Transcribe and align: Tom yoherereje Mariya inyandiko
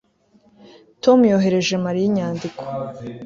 Tom 1.03 1.19
yoherereje 1.31 1.75
Mariya 1.85 2.07
inyandiko 2.09 2.61